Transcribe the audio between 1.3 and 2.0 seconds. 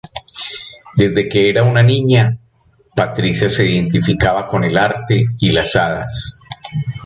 era una